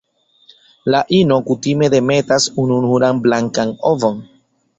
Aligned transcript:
La 0.95 1.01
ino 1.17 1.37
kutime 1.49 1.89
demetas 1.95 2.49
ununuran 2.65 3.21
blankan 3.27 3.77
ovon. 3.93 4.21